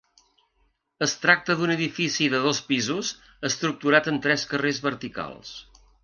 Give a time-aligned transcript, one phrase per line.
[1.05, 3.11] Es tracta d’un edifici de dos pisos,
[3.49, 5.53] estructurat en tres carrers verticals.